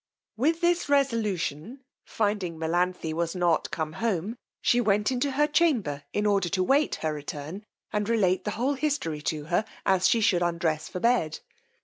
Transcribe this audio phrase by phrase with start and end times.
[0.35, 6.25] With this resolution, finding Melanthe was not come home, she went into her chamber in
[6.25, 10.41] order to wait her return, and relate the whole history to her as she should
[10.41, 11.41] undress for bed.